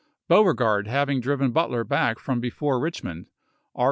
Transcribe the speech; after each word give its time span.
Beaui 0.27 0.55
egard 0.55 0.87
having 0.87 1.19
driven 1.21 1.51
Butler 1.51 1.83
back 1.83 2.17
from 2.17 2.39
before 2.39 2.79
Richmond, 2.79 3.27
R. 3.75 3.79